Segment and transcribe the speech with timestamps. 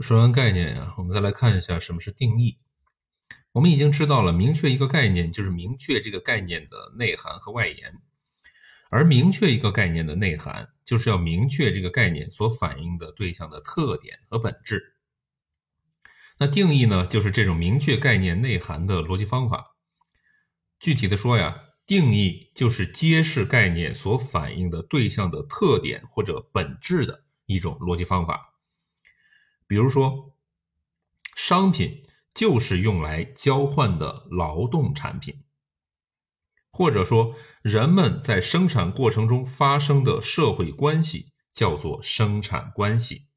[0.00, 2.58] 说完概念呀，我们再来看一下什么是定义。
[3.52, 8.02] 我们已经知道了，明确一个概念就是明确这个概念的内涵和外延，
[8.90, 14.96] 而明确一个概念的内涵，就是要明确这个概念所反映的对象的特点和本质。
[16.38, 19.76] 那定义呢，就是这种明确概念内涵的逻辑方法。
[20.80, 21.56] 具体的说呀，
[21.86, 28.53] 定义就是揭示概念所反映的对象的特点或者本质的一种逻辑方法。
[29.66, 30.34] 比如说，
[31.34, 35.42] 商品就是用来交换的劳动产品，
[36.70, 43.28] 或者说，人们在生产过程中发生的社会关系叫做生产关系。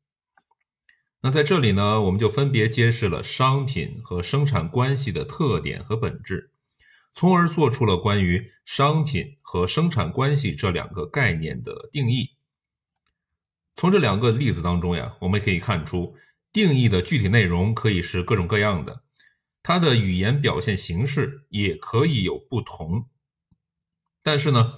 [1.21, 6.51] 那在这里呢，我们就分别揭示了商品和生产关系的特点和本质，
[7.13, 12.35] 从而做出了关于商品和生产关系这两个概念的定义。
[13.75, 16.15] 从这两个例子当中呀，我们可以看出，
[16.51, 19.03] 定义的具体内容可以是各种各样的，
[19.61, 23.07] 它的语言表现形式也可以有不同。
[24.23, 24.77] 但是呢，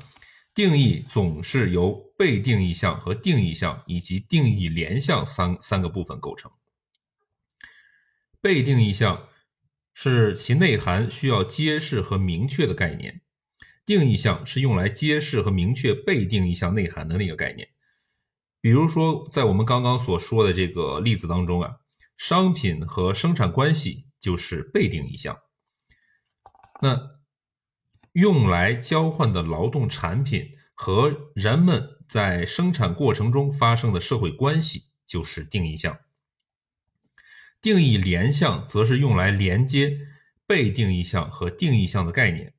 [0.53, 6.51] 定义总是由被定义项和定义项以及定义联项三三个部分构成。
[8.41, 9.27] 被定义项
[9.93, 13.21] 是其内涵需要揭示和明确的概念，
[13.85, 17.69] 定义项是用来揭示和明确被定义项内涵的那个概念。
[18.61, 21.77] 比如说，在我们刚刚所说的这个例子当中啊，
[22.17, 25.39] 商品和生产关系就是被定义项。
[26.81, 27.19] 那
[28.11, 35.97] 用来交换的劳动产品和人们在生产过程中发生的社会关系就是定义项。
[37.61, 39.99] 定义联项则是用来连接
[40.45, 42.53] 被定义项和定义项的概念。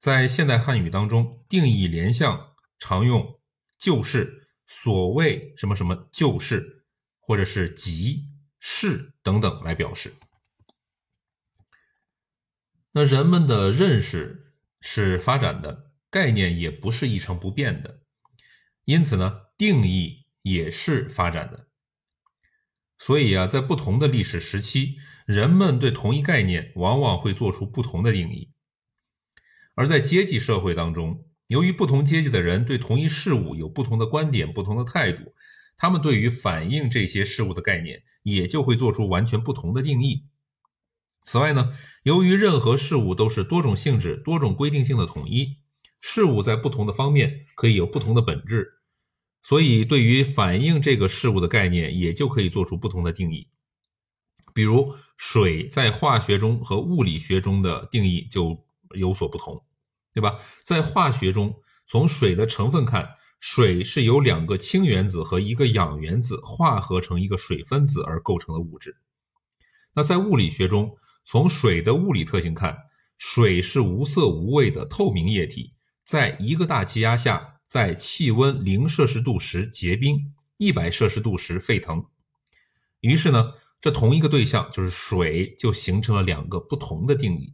[0.00, 3.38] 在现代汉语当中，定义联项常用
[3.78, 4.43] 就是。
[4.66, 6.84] 所谓什么什么就是，
[7.18, 10.14] 或者是即是等等来表示。
[12.92, 18.00] 那人们的认识是发展的，概念也不是一成不变的，
[18.84, 21.68] 因此呢，定义也是发展的。
[22.96, 28.52] 所以啊，在不同的历史时期，人们对同一概念往往会做出不同的定义，
[29.74, 31.26] 而在阶级社会当中。
[31.46, 35.34] 由于不同阶级的人对同一事物有不同的观点、不同的态度，
[35.76, 40.24] 他们对于反映这些事物的概念也就会做出完全不同的定义。
[41.22, 45.58] 此外呢，由于任何事物都是多种性质、多种规定性的统一，
[46.00, 48.80] 事物在不同的方面可以有不同的本质，
[49.42, 53.48] 所以对于反映这个事物的概念也就可以做出不同的定义。
[54.52, 59.64] 比如，水在化学中和物理学中的定义就有所不同。
[60.14, 60.38] 对吧？
[60.62, 68.96] 在化学中，从水的成分看，水是由两个氢原子和一个氧原子化合成一个水分子而构成的物质。
[69.94, 72.78] 那在物理学中，从水的物理特性看，
[73.18, 75.74] 水是无色无味的透明液体，
[76.04, 82.06] 在一个大气压下，在气温零摄氏度时结冰，一百摄氏度时沸腾。
[83.00, 87.52] 于是呢，这同一个对象就是水，就形成了两个不同的定义。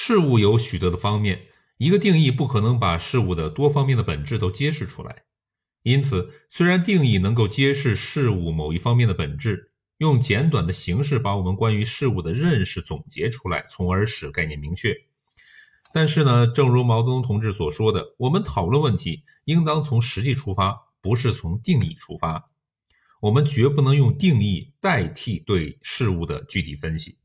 [0.00, 5.24] 事物有许多的方面，一个定义不可能把事物的多方面的本质都揭示出来。
[5.82, 14.94] 因此，虽然定义能够揭示事物某一方面的本质，用简短的形式把我们关于事物的认识总结出来，从而使概念明确。
[15.92, 22.52] 但是呢，正如毛泽东同志所说的，我们讨论问题应当从实际出发，不是从定义出发。
[23.20, 27.18] 我们绝不能用定义代替对事物的具体分析。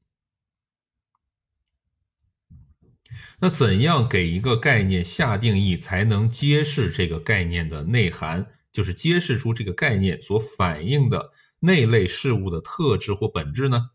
[3.44, 8.48] 那怎样给一个概念下定义，才能揭示这个概念的内涵？
[8.72, 13.90] 就是揭示出这个概念所反映的那类事物的特质或本质呢？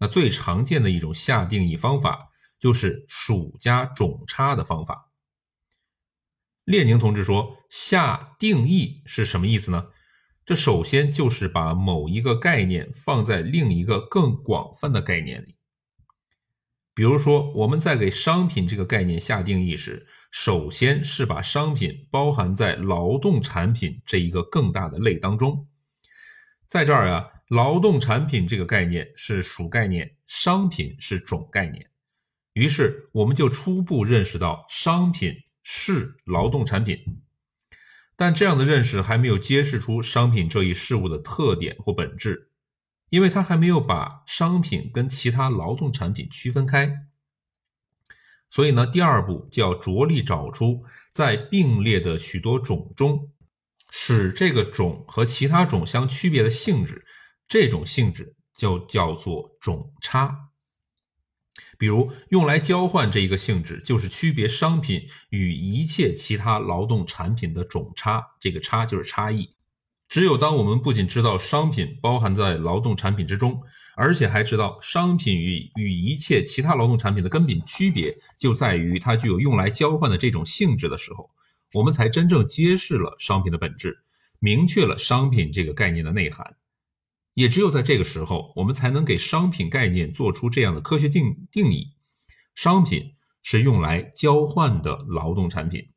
[0.00, 5.12] 那最常见的一种下定义方法，就是数加种差的方法。
[6.64, 9.86] 列宁同志说，下定义是什么意思呢？
[10.44, 15.54] 这首先就是把某一个概念放在另一个更广泛的概念里。
[17.00, 25.66] 比如说，我们在给商品这个概念下定义时，首先是把商品包含在劳动产品这一个更大的类当中。
[26.68, 31.88] 在这儿啊，劳动产品这个概念是属概念，商品是种概念。
[32.52, 36.98] 于是，我们就初步认识到商品是劳动产品。
[38.14, 42.49] 但这样的认识还没有揭示出商品这一事物的特点或本质。
[43.10, 47.06] 因为他还没有把商品跟其他劳动产品区分开，
[48.48, 53.30] 所以呢，第二步就要着力找出在并列的许多种中，
[53.90, 57.04] 使这个种和其他种相区别的性质，
[57.48, 60.48] 这种性质就叫做种差。
[61.78, 68.22] 比如用来交换这一个性质，就是区别商品与一切其他劳动产品的种差。
[68.38, 69.50] 这个差就是差异。
[70.10, 73.62] 只有当我们不仅知道商品包含在劳动产品之中，
[73.94, 81.30] 而且还知道商品与与一切其他劳动产品的根本区别就在于它具有用来交换的这种性质的时候，
[81.74, 84.00] 我们才真正揭示了商品的本质，
[84.40, 86.56] 明确了商品这个概念的内涵。
[87.34, 91.92] 也只有在这个时候，我们才能给商品概念做出这样的科学定定义：
[92.56, 93.14] 商品
[93.44, 95.90] 是用来交换的劳动产品。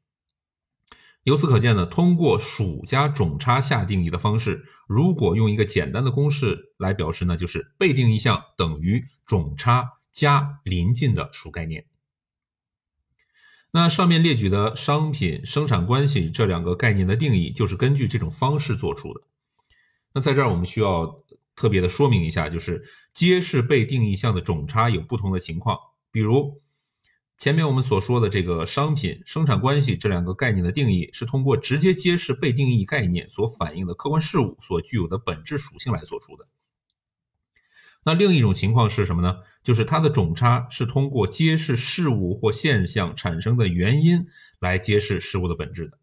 [1.24, 11.86] 由此可见呢，通过属加种差下定义的方式，如果用一个简单的公式来表示呢，就是被定义项等于种差加临近的属概念。
[13.72, 19.22] 那上面列举的商品生产关系这两个概念的定义，就是根据这种方式做出的。
[20.14, 21.24] 那在这儿我们需要
[21.56, 22.84] 特别的说明一下，就是
[23.14, 25.80] 揭示被定义项的种差有不同的情况，
[26.12, 26.62] 比如。
[27.38, 36.48] 前面我们所说的这个商品生产关系这两个概念的定义，是通过直接揭示被定义概念所反映的客观事物所具有的本质属性来做出的。
[38.06, 39.40] 那另一种情况是什么呢？
[39.62, 44.28] 就是它的种差是通过揭示事物或现象产生的原因
[44.60, 45.98] 来揭示事物的本质的。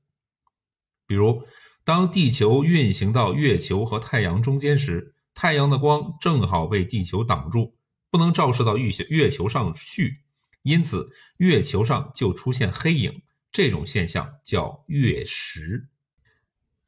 [1.07, 1.45] 比如，
[1.85, 7.75] 当地球运行到月球和太阳中间时，太阳的光正好被地球挡住，
[8.11, 10.23] 不能照射到月月球上去。
[10.63, 15.89] 因此，月球上就出现黑影，这种现象叫月食。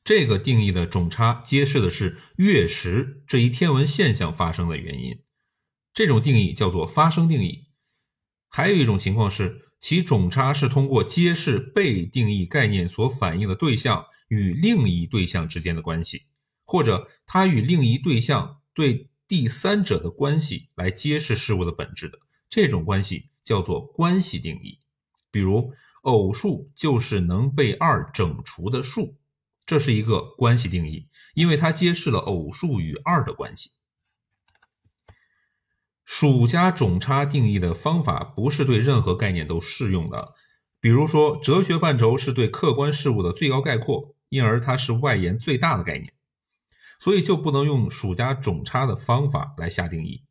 [0.05, 5.23] 这个定义的种差揭示的是月食这一天文现象发生的原因，
[5.95, 7.69] 这种定义叫做发生定义。
[8.49, 16.27] 还有一种情况是，其种差是通过揭示被定义概念所反映的对象与另一对象之间的关系，
[16.65, 22.19] 或者它与另一对象对第三者的关系来揭示事物的本质的
[22.51, 23.31] 这种关系。
[23.45, 24.81] 叫做关系定义，
[25.31, 25.73] 比如
[26.03, 29.17] 偶数就是能被二整除的数，
[29.67, 33.71] 这是一个关系定义，因为它揭示了偶数与二的关系。
[36.05, 40.35] 属加种差定义的方法不是对任何概念都适用的，
[40.81, 46.13] 比如说哲学范畴是对客观事物的最高概括，因而它是外延最大的概念，
[46.99, 50.25] 所以就不能用属加种差的方法来下定义。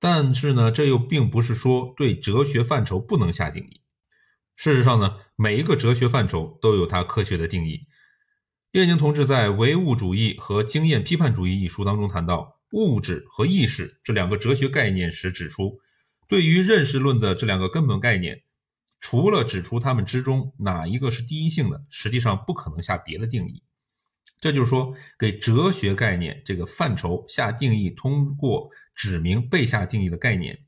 [0.00, 3.82] 但是呢，这又并不是说对哲学范畴不能下定义。
[4.56, 7.86] 事实上呢，每一个哲学范畴都有它科学的定义。
[8.72, 15.80] 列宁同志在《唯物主义和经验批判主义》一书当中谈到物质和意识这两个哲学概念时指出，
[16.28, 18.42] 对于认识论的这两个根本概念，
[19.00, 23.62] 除了指出它们之中哪一个是第一性的，实际上不可能下别的定义。
[24.40, 30.60] 这就是说，给哲学概念这个范畴下定义，通过指明被下定义的概念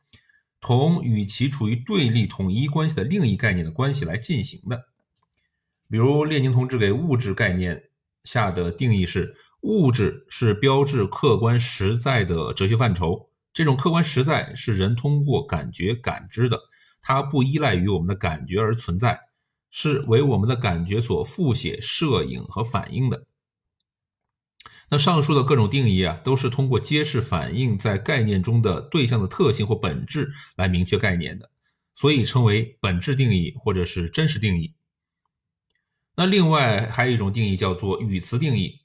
[0.60, 4.84] 同与其处于对立统一关系的另一概念的关系来进行的。
[5.88, 7.84] 比如，列宁同志给物质概念
[8.24, 13.30] 下的定义是：物质是标志客观实在的哲学范畴。
[13.54, 16.60] 这种客观实在是人通过感觉感知的，
[17.00, 19.18] 它不依赖于我们的感觉而存在，
[19.70, 23.26] 是为我们的感觉所复写、摄影和反映的。
[24.92, 31.50] 那上述的各种定义啊，都是通过揭示反映在概念中的对象的特性或本质来明确概念的，
[31.94, 34.74] 所以称为本质定义或者是真实定义。
[36.14, 38.82] 那另外还有一种定义叫做语词定义，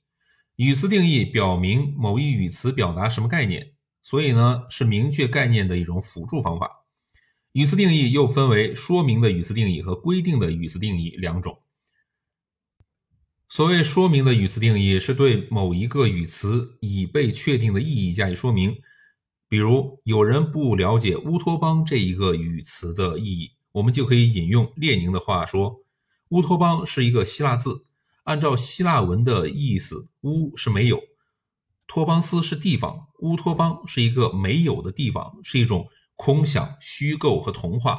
[0.55, 6.85] 语词定义表明某一语词表达什么概念，所以呢是明确概念的一种辅助方法。
[7.51, 11.59] 语词定义又分为说明的语词定义和规定的语词定义两种。
[13.49, 18.75] 所谓说明的语词定义，是对某一个语词已被确定的意义加以说明。
[19.47, 25.79] 比如，有人不了解乌托邦这一个语词的意义，我们就可以引用列宁的话说
[26.29, 27.85] ：“乌托邦是一个希腊字，
[28.25, 30.99] 按照希腊文的意思，乌是没有，
[31.87, 35.87] 托邦斯是地方，乌托邦是一个没有的地方，是一种
[36.17, 37.97] 空想、虚构和童话。”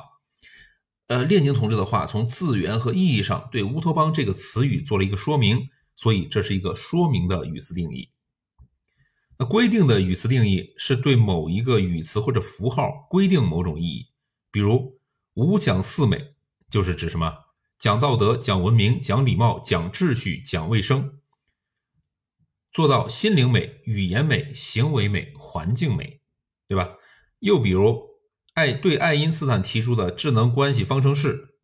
[1.08, 8.10] 呃，列宁同志的话从字源和意义上对乌托邦这个词语做了一个说明，所以这是一个说明的语词定义。
[9.38, 14.10] 那规定的语词定义是对某一个语词或者符号规定某种意义，
[14.50, 14.92] 比如
[15.32, 16.34] 五讲四美
[16.68, 17.34] 就是指什么？
[17.78, 21.20] 讲道德、讲文明、讲礼貌、讲秩序、讲卫生，
[22.70, 26.20] 做到心灵美、语言美、行为美、环境美，
[26.66, 26.96] 对吧？
[27.38, 28.07] 又比如。
[28.58, 31.54] 爱对爱因斯坦提出的智能关系方程式，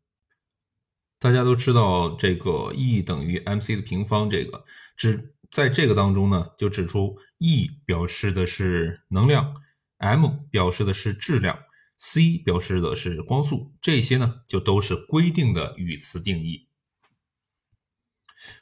[1.18, 4.64] 大家都知道这个 E 等于 mc 的平方，这个
[4.96, 9.60] 指在这个当中呢，就指出 E 表示的是能量
[9.98, 11.58] ，m 表示的是质量
[11.98, 16.68] ，c 表示的是光速，这些呢就都是规定的语词定义。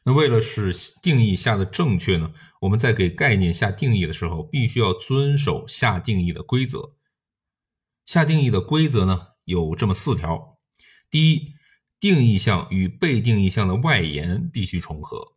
[0.05, 0.73] 那为了使
[1.03, 6.95] 定义下的正确呢，我们在给概念下定义的时候，必须要遵守下定义的规则。
[8.05, 10.59] 下定义的规则呢有这么四条：
[11.11, 11.55] 第一，
[12.01, 15.37] 定义项与被定义项的外延必须重合，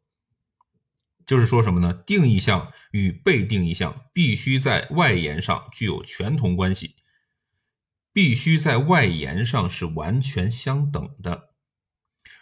[1.25, 1.93] 就是说什么呢？
[1.93, 6.95] 定义项与被定义项必须在外延上具有全同关系，
[8.13, 11.53] 必须在外延上是完全相等的。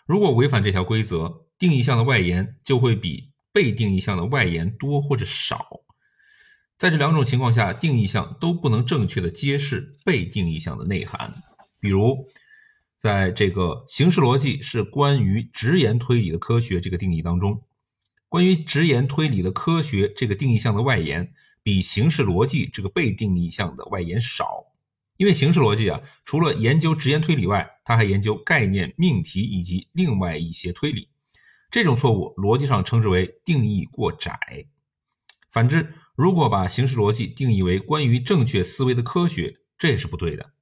[0.06, 5.66] 如果违反这条规则，定义项的外延就会比被定义项的外延多或者少。
[6.84, 11.34] 在这两种情况下，定义项都不能正确的揭示被定义项的内涵。
[11.80, 12.28] 比如，
[12.98, 17.64] 在这个形式逻辑是关于直言推理的科学这个定义当中，
[18.28, 21.32] 关于直言推理的科学这个定义项的外延
[21.64, 24.66] 比形式逻辑这个被定义项的外延少。
[25.16, 31.08] 因为形式逻辑啊，除了研究直言推理外，它还研究概念、命题以及另外一些推理。
[31.72, 34.38] 这种错误逻辑上称之为定义过窄。
[35.50, 40.54] 反之，如果把形式逻辑定义为关于正确思维的科学，这也是不对的。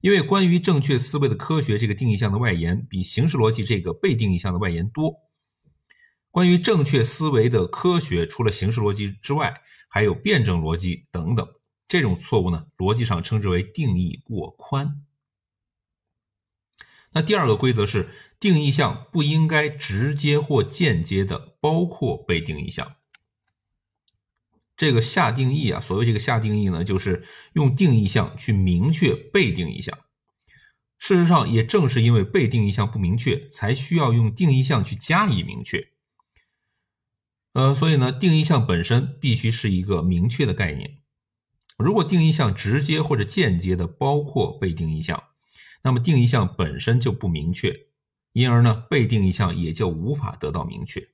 [0.00, 5.14] 因为关于正确思维的科学这个定义项的外延比形式逻辑这个被定义项的外延多。
[6.30, 11.48] 关于正确思维的科学，除了形式逻辑之外，还有辩证逻辑等等。
[11.88, 15.02] 这种错误呢，逻辑上称之为定义过宽。
[17.12, 18.08] 那第二个规则是。
[18.40, 22.96] 定义项不应该直接或间接的包括被定义项。
[24.76, 29.98] 这个下定义啊，所谓这个下定义呢，就是用定义项去明确被定义项。
[30.98, 35.88] 事实上，也正是因为被定义项不明确，才需要用定义项去加以明确。
[37.52, 40.98] 呃，所以呢，定义项本身必须是一个明确的概念。
[41.76, 45.22] 如果定义项直接或者间接的包括被定义项，
[45.82, 47.86] 那么定义项本身就不明确。
[48.32, 51.13] 因而呢，被定义项也就无法得到明确。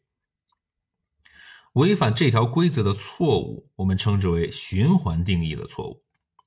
[1.73, 6.03] 违反这条规则的错误，我们称之为循环定义的错误。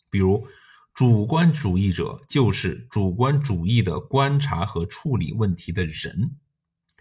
[0.09, 0.47] 比如，
[0.93, 6.35] 主观主义者就是主观主义的观察和处理问题的人，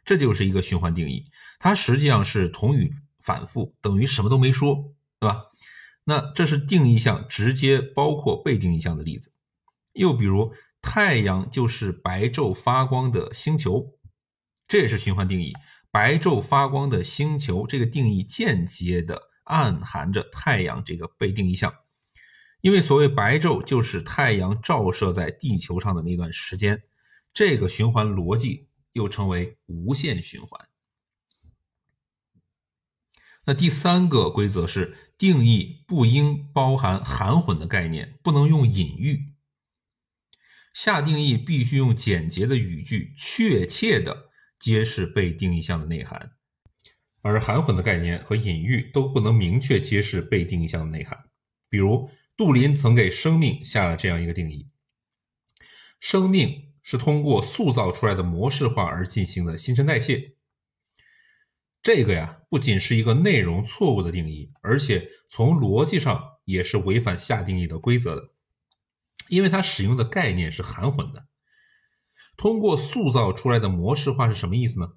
[0.04, 1.26] 这就是一个循环定义。
[1.58, 5.44] 它实际上是同语反复，等于什么都没说，对吧？
[6.04, 9.32] 那这是定义项直接包括被定义项的例子。
[9.92, 10.52] 又比如。
[10.84, 13.94] 太阳就是白昼发光的星球，
[14.66, 15.52] 这也是循环定义。
[15.92, 21.74] 白昼发光的星球这个定义间接的暗含着太阳这个被定义项，
[22.62, 26.82] 因为所谓白昼就是太阳照射在地球上的那段时间。
[27.34, 30.68] 这个循环逻辑又称为无限循环。
[33.44, 39.34] 那第三个规则是定义不应包含含混的概念，不能用隐喻。
[40.72, 44.30] 下定义必须用简洁的语句，确切的
[44.62, 46.36] 揭示被定义项的内涵，
[47.20, 51.18] 而含混的概念和隐喻都不能明确揭示被定义项的内涵。
[51.68, 54.68] 比如，杜林曾给生命下了这样一个定义：
[55.98, 60.36] 生命是通过塑造出来的模式化而进行的新陈代谢。
[61.82, 68.30] 这个呀，不仅是一个内容错误的定义，而且从逻辑上也是违反下定义的规则的。
[69.26, 71.26] 因为它使用的概念是含混的，
[72.42, 74.88] 通过塑造出来的模式化是什么意思呢？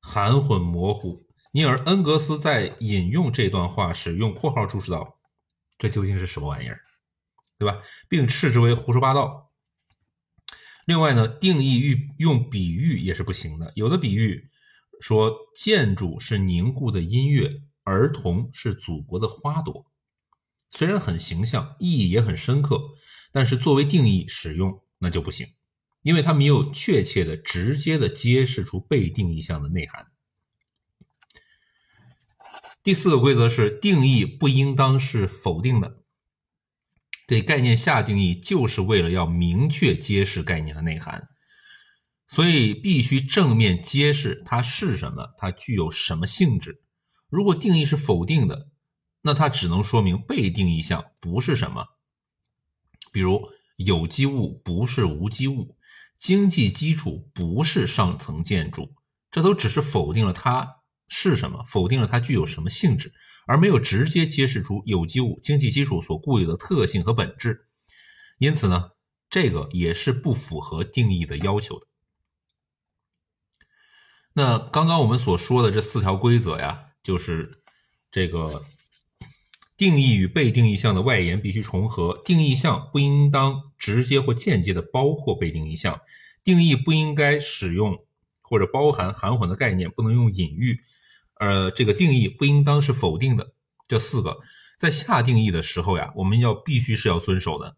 [0.00, 1.24] 含混模糊。
[1.52, 5.20] 尼尔·恩格斯在引用这段话时用括号注释道
[5.78, 6.80] ：“这究竟是什么玩意儿？
[7.60, 7.80] 对吧？”
[8.10, 9.52] 并斥之为胡说八道。
[10.84, 13.70] 另外呢，定义用用比喻也是不行的。
[13.76, 14.50] 有的比喻
[15.00, 19.86] 说建筑是凝固的音乐，儿童是祖国的花朵，
[20.72, 22.80] 虽然很形象，意义也很深刻。
[23.30, 25.46] 但是作为定义使用那就不行，
[26.02, 30.08] 因为它没有确切的、直接的揭示出被定义项的内涵。
[32.82, 36.02] 第四个规则是定义不应当是否定的，
[37.28, 41.28] 给概念下定义就是为了要明确揭示概念的内涵，
[42.26, 46.82] 所以必须正面揭示它是什么，它具有什么性质。
[47.28, 48.68] 如果定义是否定的，
[49.20, 51.86] 那它只能说明被定义项不是什么。
[53.12, 53.48] 比如
[53.84, 55.76] 有机物不是无机物，
[56.18, 58.94] 经济基础不是上层建筑，
[59.30, 63.12] 这都只是否定了它是什么，否定了它具有什么性质，
[63.46, 67.68] 而没有直接揭示出有机物经济基础所固有的特性和本质。
[68.38, 68.90] 因此呢，
[69.28, 71.86] 这个也是不符合定义的要求的。
[74.34, 77.50] 那刚刚我们所说的这四条规则呀，就是
[78.10, 78.64] 这个
[79.82, 86.02] 定义与被定义项的外延必须重合，定义项不应当直接或间接的包括被定义项，
[86.44, 88.06] 定义不应该使用
[88.42, 90.78] 或者包含含混的概念，不能用隐喻，
[91.40, 93.54] 呃，这个定义不应当是否定的。
[93.88, 94.38] 这四个
[94.78, 97.74] 在下定义的时候呀，我们要必须是要遵守的。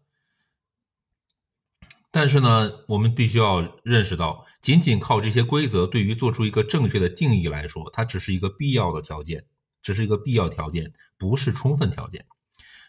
[2.11, 9.45] 但是呢，我们必须要认识到，仅仅靠这些规则，对于做出一个正确的定义来说，它只是一个必要的条件，
[9.85, 12.25] 只是一个必要条件，不是充分条件。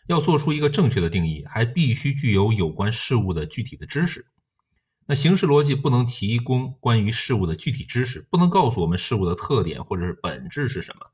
[0.06, 4.24] 要做出一个正确的定义，还必须具有有关事物的具体的知识。
[5.06, 11.06] 那形式逻辑不能提供关于事物的具体知识，不能告诉我们事物的特点或者是本质是什么。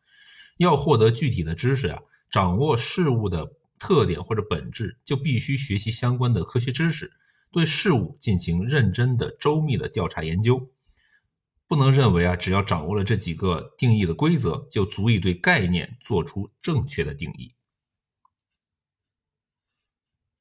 [0.58, 7.10] 要获得具体的知识呀，掌握事物的特点或者本质，就必须学习相关的科学知识。
[7.50, 10.70] 对事物进行认真的、周密的调查研究，
[11.72, 17.54] 不能认为啊，只要掌握了这几个定义的规则，就足以对概念做出正确的定义。